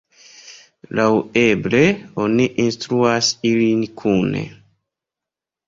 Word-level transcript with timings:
Laŭeble, 0.99 1.81
oni 2.25 2.49
instruas 2.65 3.31
ilin 3.53 3.87
kune. 4.03 4.45